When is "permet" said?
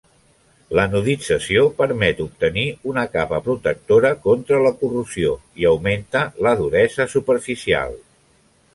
1.81-2.23